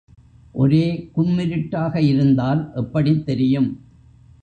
ஒரே 0.53 0.85
கும்மிருட்டாக 1.15 1.95
இருந்தால் 2.01 2.71
எப்படித் 2.75 3.25
தெரியும்? 3.25 3.69